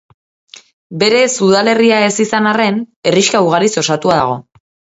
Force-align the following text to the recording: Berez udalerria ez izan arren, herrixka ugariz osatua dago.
Berez 1.03 1.29
udalerria 1.49 2.01
ez 2.07 2.11
izan 2.25 2.49
arren, 2.55 2.81
herrixka 3.13 3.45
ugariz 3.51 3.73
osatua 3.87 4.21
dago. 4.25 4.43